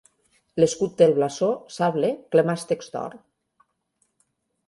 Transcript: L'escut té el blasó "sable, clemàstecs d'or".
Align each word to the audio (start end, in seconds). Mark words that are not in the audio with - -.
L'escut 0.61 0.95
té 1.01 1.05
el 1.09 1.13
blasó 1.17 1.49
"sable, 1.75 2.09
clemàstecs 2.35 2.91
d'or". 2.97 3.15